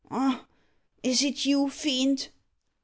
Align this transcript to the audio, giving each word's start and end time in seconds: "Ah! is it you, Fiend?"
"Ah! 0.09 0.47
is 1.03 1.21
it 1.21 1.45
you, 1.45 1.69
Fiend?" 1.69 2.29